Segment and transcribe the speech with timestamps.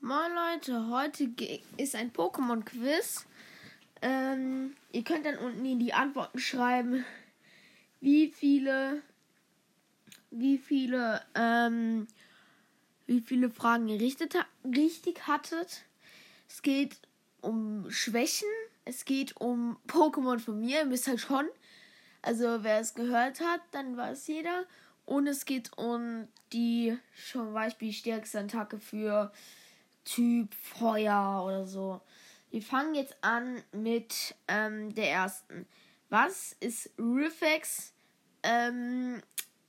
[0.00, 1.28] Moin Leute, heute
[1.76, 3.26] ist ein Pokémon-Quiz.
[4.00, 7.04] Ähm, ihr könnt dann unten in die Antworten schreiben,
[8.00, 9.02] wie viele,
[10.30, 12.06] wie viele, ähm,
[13.08, 15.82] wie viele Fragen ihr richtig, richtig hattet.
[16.48, 16.96] Es geht
[17.40, 18.48] um Schwächen,
[18.84, 21.46] es geht um Pokémon von mir, ihr wisst halt schon.
[22.22, 24.64] Also wer es gehört hat, dann weiß jeder.
[25.06, 26.96] Und es geht um die
[27.32, 29.32] zum Beispiel stärkste Attacke für
[30.08, 32.00] Typ Feuer oder so.
[32.50, 35.66] Wir fangen jetzt an mit ähm, der ersten.
[36.08, 37.92] Was ist Riffex
[38.42, 39.22] ähm,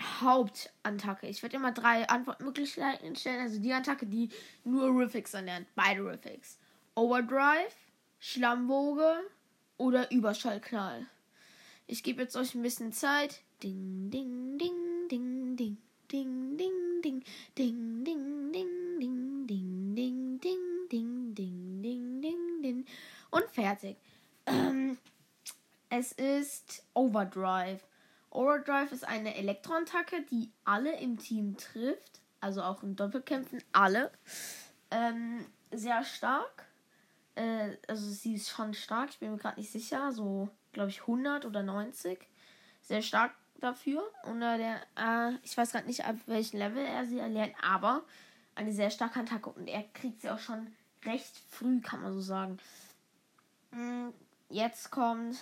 [0.00, 1.26] Hauptattacke?
[1.28, 3.42] Ich werde immer drei Antwortmöglichkeiten stellen.
[3.42, 4.30] Also die Attacke, die
[4.64, 5.66] nur Riffex erlernt.
[5.74, 6.58] Beide Riffex.
[6.94, 7.76] Overdrive,
[8.18, 9.20] Schlammwoge
[9.76, 11.06] oder Überschallknall.
[11.86, 13.42] Ich gebe jetzt euch ein bisschen Zeit.
[13.62, 15.76] Ding, ding, ding, ding, ding,
[16.08, 20.38] ding, ding, ding, ding, ding, ding, ding, ding, ding,
[20.88, 22.84] ding, ding, ding, ding, ding.
[23.32, 23.96] Und fertig.
[24.46, 24.98] Ähm,
[25.88, 27.80] es ist Overdrive.
[28.30, 32.20] Overdrive ist eine Elektroattacke, die alle im Team trifft.
[32.40, 34.12] Also auch im Doppelkämpfen alle.
[34.90, 36.66] Ähm, sehr stark.
[37.34, 39.10] Äh, also sie ist schon stark.
[39.10, 40.12] Ich bin mir gerade nicht sicher.
[40.12, 42.18] So, glaube ich, 100 oder 90.
[42.82, 44.02] Sehr stark dafür.
[44.24, 48.02] Und der, äh, ich weiß gerade nicht, ab welchem Level er sie erlernt, aber
[48.54, 49.48] eine sehr starke Attacke.
[49.48, 50.74] Und er kriegt sie auch schon
[51.06, 52.58] recht früh, kann man so sagen.
[53.72, 54.12] Hm,
[54.50, 55.38] jetzt kommt,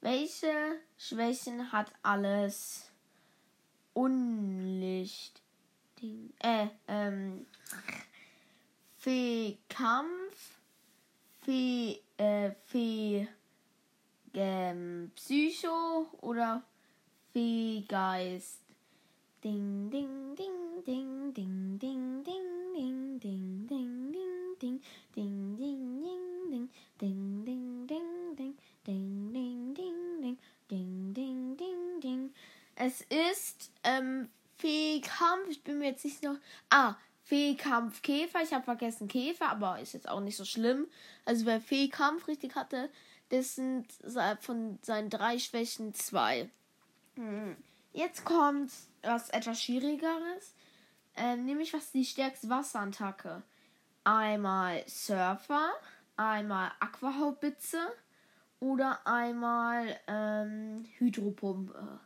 [0.00, 2.90] welche Schwächen hat alles
[3.92, 5.42] Unlicht?
[6.38, 7.46] Äh, ähm,
[8.96, 10.58] Fee-Kampf,
[11.42, 13.28] Fee, äh, Fee,
[14.32, 16.62] ähm, Psycho oder
[17.32, 18.60] Fee-Geist?
[19.44, 24.80] Ding, ding, ding, ding, ding, ding, ding, ding, ding, ding, ding, ding, ding,
[25.14, 25.85] ding, ding,
[32.86, 35.48] Es ist ähm, Fehlkampf.
[35.50, 36.36] Ich bin mir jetzt nicht noch.
[36.70, 38.42] Ah, Fehlkampf Käfer.
[38.44, 40.86] Ich habe vergessen Käfer, aber ist jetzt auch nicht so schlimm.
[41.24, 42.88] Also wer Fehlkampf richtig hatte,
[43.30, 43.88] das sind
[44.40, 46.48] von seinen drei Schwächen zwei.
[47.16, 47.56] Hm.
[47.92, 48.70] Jetzt kommt
[49.02, 50.54] was etwas schwierigeres.
[51.16, 53.42] Ähm, nämlich was die stärkste Wasserattacke.
[54.04, 55.72] Einmal Surfer,
[56.16, 57.80] einmal Aquahaubitze
[58.60, 62.05] oder einmal ähm, Hydropumpe.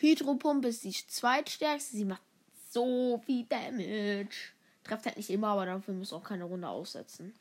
[0.00, 1.96] Hydropumpe ist die zweitstärkste.
[1.96, 2.22] Sie macht
[2.70, 4.52] so viel Damage.
[4.84, 7.34] Trefft halt nicht immer, aber dafür muss auch keine Runde aussetzen.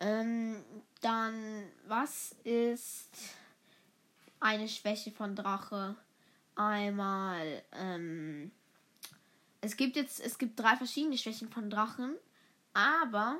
[0.00, 0.62] Ähm,
[1.00, 3.10] dann, was ist
[4.40, 5.96] eine Schwäche von Drache?
[6.54, 8.50] Einmal, ähm,
[9.60, 12.14] es gibt jetzt, es gibt drei verschiedene Schwächen von Drachen,
[12.74, 13.38] aber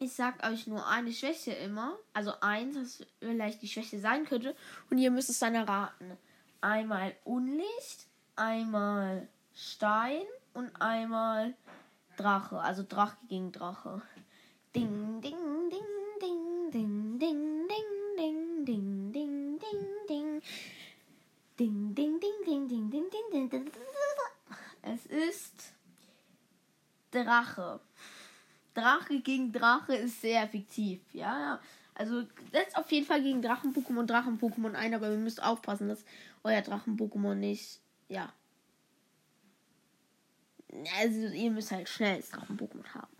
[0.00, 1.96] ich sag euch nur eine Schwäche immer.
[2.12, 4.54] Also eins, was vielleicht die Schwäche sein könnte.
[4.90, 6.16] Und ihr müsst es dann erraten.
[6.60, 10.24] Einmal Unlicht, einmal Stein
[10.54, 11.54] und einmal
[12.16, 12.60] Drache.
[12.60, 14.02] Also Drache gegen Drache.
[14.74, 15.82] Ding, ding, ding,
[16.20, 20.42] ding, ding, ding, ding, ding, ding, ding, ding, ding.
[21.58, 23.72] Ding, ding, ding, ding, ding, ding, ding, ding.
[24.82, 25.72] Es ist
[27.10, 27.80] Drache.
[28.74, 31.60] Drache gegen Drache ist sehr effektiv, ja.
[31.98, 32.22] Also
[32.52, 36.04] setzt auf jeden Fall gegen Drachen-Pokémon, Drachen-Pokémon ein, aber ihr müsst aufpassen, dass
[36.44, 38.32] euer Drachen-Pokémon nicht, ja.
[41.00, 43.16] Also ihr müsst halt schnelles Drachen-Pokémon haben.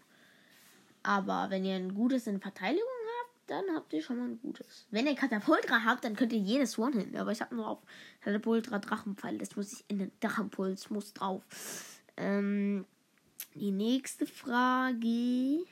[1.03, 2.87] Aber wenn ihr ein gutes in Verteidigung
[3.21, 4.87] habt, dann habt ihr schon mal ein gutes.
[4.93, 7.17] Wenn ihr Katapultra habt, dann könnt ihr jedes One hin.
[7.17, 7.79] Aber ich habe nur auf
[8.21, 9.39] Katapultra Drachenpfeil.
[9.39, 11.43] Das muss ich in den Drachenpuls, muss drauf.
[12.17, 12.85] Ähm,
[13.55, 15.65] die nächste Frage.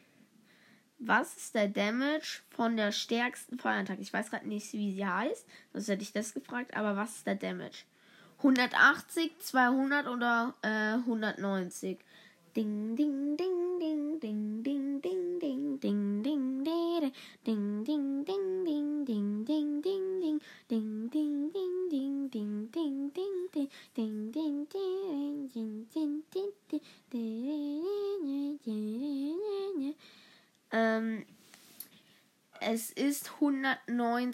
[0.99, 4.01] Was ist der Damage von der stärksten Feuerattacke?
[4.01, 5.47] Ich weiß gerade nicht, wie sie heißt.
[5.73, 6.75] Sonst hätte ich das gefragt.
[6.75, 7.85] Aber was ist der Damage?
[8.39, 11.99] 180, 200 oder äh, 190?
[12.57, 18.25] Ding, ding, ding, ding, ding, ding, ding, ding, ding, ding, ding, ding, ding, ding, ding,
[18.25, 19.45] ding, ding, ding, ding,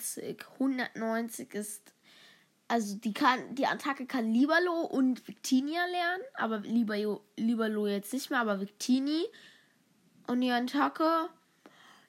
[0.03, 0.47] 190.
[0.59, 1.95] 190 ist.
[2.69, 8.31] Also die kann die Attacke kann Libalo und Victinia lernen, aber Libalo, Libalo jetzt nicht
[8.31, 9.27] mehr, aber Victini.
[10.27, 11.29] Und die Attacke.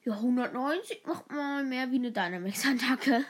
[0.05, 3.23] Ja, 190 macht mal mehr wie eine Dynamax-Attacke.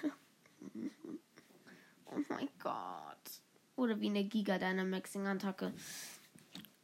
[2.06, 3.42] oh mein Gott.
[3.76, 5.74] Oder wie eine Giga Dynamaxing-Attacke.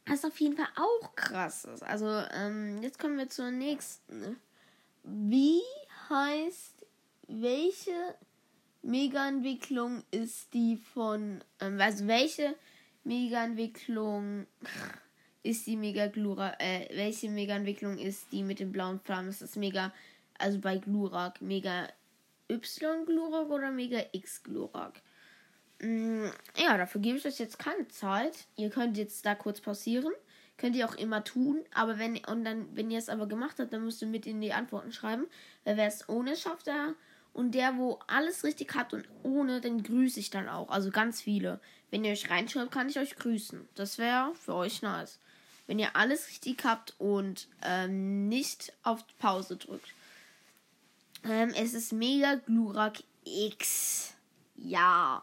[0.06, 1.82] Was auf jeden Fall auch krass ist.
[1.82, 4.40] Also, ähm, jetzt kommen wir zur nächsten.
[5.02, 5.60] Wie
[6.08, 6.79] heißt,
[7.30, 8.16] welche
[8.82, 12.54] Mega-Entwicklung ist die von, ähm, also welche
[13.04, 14.46] Mega-Entwicklung
[15.42, 19.28] ist die Mega Glura, äh, welche Mega-Entwicklung ist die mit dem blauen Flammen?
[19.28, 19.92] Ist das Mega,
[20.38, 21.88] also bei Glurak, Mega
[22.50, 25.00] Y Glurak oder Mega X Glurak?
[25.80, 26.26] Mm,
[26.56, 28.46] ja, dafür gebe ich euch jetzt keine Zeit.
[28.56, 30.12] Ihr könnt jetzt da kurz pausieren.
[30.58, 31.64] Könnt ihr auch immer tun.
[31.74, 34.42] Aber wenn, und dann, wenn ihr es aber gemacht habt, dann müsst ihr mit in
[34.42, 35.26] die Antworten schreiben.
[35.64, 36.94] Wer es ohne schafft, der
[37.32, 40.68] und der, wo alles richtig hat und ohne, den grüße ich dann auch.
[40.68, 41.60] Also ganz viele.
[41.90, 43.68] Wenn ihr euch reinschreibt, kann ich euch grüßen.
[43.74, 45.18] Das wäre für euch nice.
[45.66, 49.88] Wenn ihr alles richtig habt und ähm, nicht auf Pause drückt.
[51.24, 54.14] Ähm, es ist Mega Glurak X.
[54.56, 55.22] Ja.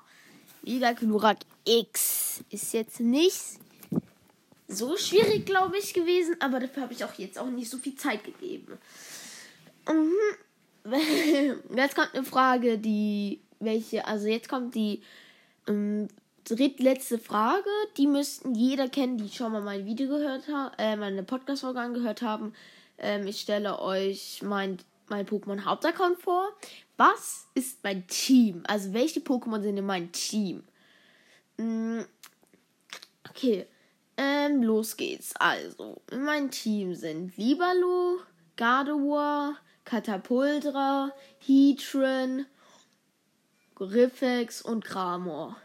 [0.62, 3.60] Mega Glurak X ist jetzt nicht
[4.68, 7.96] so schwierig, glaube ich, gewesen, aber dafür habe ich auch jetzt auch nicht so viel
[7.96, 8.78] Zeit gegeben.
[9.88, 10.12] Mhm.
[11.76, 15.02] Jetzt kommt eine Frage, die welche, also jetzt kommt die
[15.68, 16.08] ähm,
[16.44, 17.70] drittletzte Frage.
[17.98, 22.22] Die müssten jeder kennen, die schon mal mein Video gehört haben, äh, meine Podcast-Folge angehört
[22.22, 22.54] haben.
[22.98, 24.78] Ähm, ich stelle euch mein,
[25.10, 26.50] mein Pokémon-Hauptaccount vor.
[26.96, 28.64] Was ist mein Team?
[28.68, 30.64] Also welche Pokémon sind in meinem Team?
[31.58, 32.02] Mm,
[33.30, 33.66] okay.
[34.16, 35.36] Ähm, los geht's.
[35.36, 38.20] Also, in meinem Team sind Libalo,
[38.56, 39.58] Gardevoir,
[39.88, 42.46] Katapultra, Heatran,
[43.74, 45.56] Griffex und Kramor.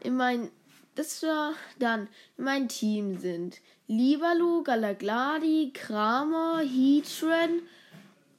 [0.00, 0.50] In mein,
[0.96, 7.60] das war dann, in meinem Team sind Libalo, Galagladi, Kramor, Heatran,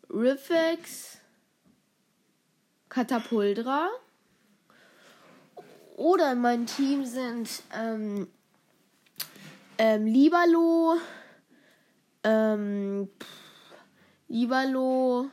[0.09, 1.19] Riffex,
[2.89, 3.87] Katapultra.
[5.95, 8.27] Oder in meinem Team sind ähm,
[9.77, 10.97] ähm, Libalo,
[12.25, 13.07] ähm,
[14.33, 15.29] Libalo,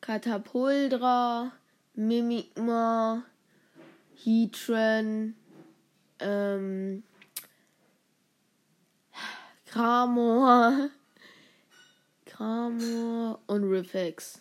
[0.00, 1.52] Katapultra,
[1.94, 3.22] Mimikma,
[4.24, 5.36] Heatran,
[6.18, 7.04] ähm,
[9.66, 10.90] Kramor,
[12.26, 14.40] Kramor und Riffex.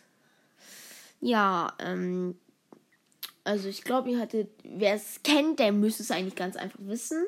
[1.21, 2.35] Ja, ähm,
[3.43, 7.27] also ich glaube, ihr hattet, wer es kennt, der müsste es eigentlich ganz einfach wissen.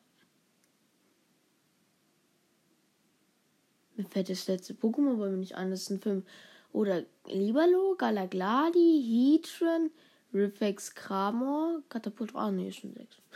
[4.13, 5.71] Das letzte Pokémon aber nicht an.
[5.71, 6.25] Das sind fünf.
[6.73, 9.91] Oder Libalo, Galagladi, Heatran,
[10.33, 12.31] Riffex, Kramor, Katapult.
[12.35, 13.17] Ah, nee, ist schon sechs.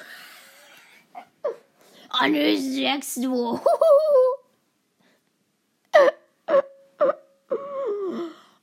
[2.17, 3.59] Ah, nee, sechs, du.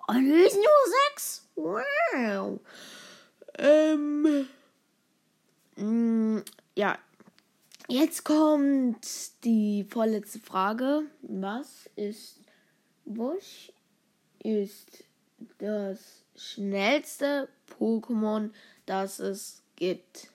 [0.09, 0.65] Ah, nee, ist nur
[1.11, 1.49] sechs.
[1.55, 2.61] Wow.
[3.59, 4.49] Ähm.
[5.77, 6.43] Mh,
[6.77, 6.99] ja,
[7.89, 9.07] Jetzt kommt
[9.45, 11.03] die vorletzte Frage.
[11.23, 12.41] Was ist
[13.05, 13.73] Busch
[14.39, 15.05] ist
[15.59, 17.49] das schnellste
[17.79, 18.51] Pokémon,
[18.87, 20.29] das es gibt?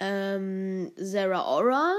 [0.00, 1.94] Ähm, Zeraora.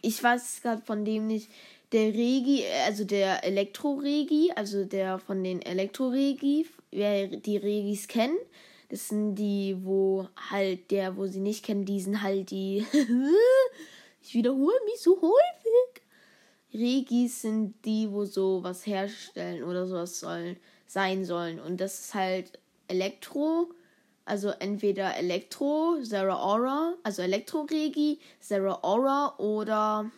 [0.00, 1.50] Ich weiß gerade von dem nicht.
[1.92, 8.38] Der Regi, also der Elektro-Regi, also der von den Elektro-Regi, wer die Regis kennt,
[8.88, 12.86] das sind die, wo halt der, wo sie nicht kennen, die sind halt die.
[14.22, 16.02] ich wiederhole mich so häufig.
[16.72, 21.60] Regis sind die, wo so was herstellen oder sowas sollen, sein sollen.
[21.60, 23.70] Und das ist halt Elektro.
[24.24, 30.10] Also entweder Elektro, Zera Aura, also Elektro-Regi, Zera Aura oder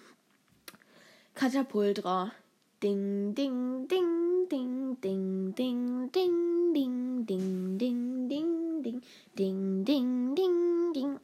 [1.35, 2.33] Katapultra.
[2.83, 9.03] Ding, ding, ding, ding, ding, ding, ding, ding, ding, ding, ding, ding,
[9.37, 11.21] ding, ding, ding, ding.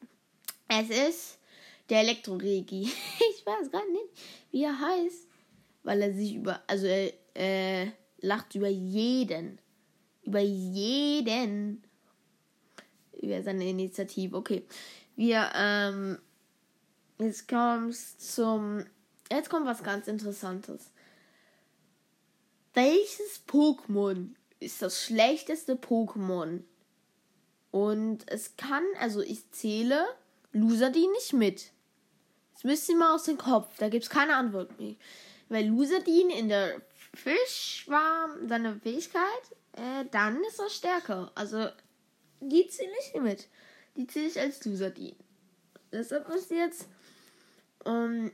[0.69, 1.39] Es ist
[1.89, 2.83] der Elektroregi.
[3.31, 4.05] Ich weiß gar nicht,
[4.51, 5.29] wie er heißt.
[5.83, 7.87] Weil er sich über, also er äh,
[8.21, 9.59] lacht über jeden.
[10.25, 11.83] über jeden.
[13.23, 14.37] Über seine Initiative.
[14.37, 14.67] Okay.
[15.15, 16.19] Wir, ähm,
[17.19, 18.85] jetzt kommt's zum,
[19.31, 20.91] jetzt kommt was ganz Interessantes.
[22.77, 26.63] Welches Pokémon ist das schlechteste Pokémon?
[27.71, 30.05] Und es kann, also ich zähle
[30.53, 31.73] Loserdi nicht mit.
[32.53, 33.79] Das müsst ihr mal aus dem Kopf.
[33.79, 34.95] Da gibt es keine Antwort mehr.
[35.49, 36.83] Weil Lusadin in der
[37.15, 39.23] Fisch war seine Fähigkeit,
[39.73, 41.33] äh, dann ist er stärker.
[41.35, 41.69] Also
[42.41, 43.49] die zähle ich nicht mit.
[43.97, 45.17] Die zähle ich als Lusadin.
[45.93, 46.89] Deshalb müsst ihr jetzt
[47.87, 48.33] ähm,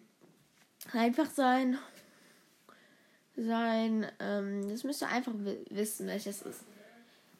[0.92, 1.78] einfach sein.
[3.36, 5.32] Sein, ähm, das müsst ihr einfach
[5.70, 6.64] wissen, welches ist.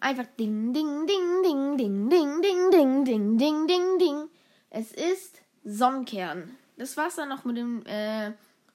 [0.00, 4.28] Einfach ding, ding, ding, ding, ding, ding, ding, ding, ding, ding, ding, ding.
[4.70, 6.56] Es ist Sonnenkern.
[6.76, 8.30] Das war's dann noch mit dem, äh,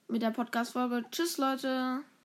[0.07, 1.05] mit der Podcast-Folge.
[1.11, 2.01] Tschüss, Leute.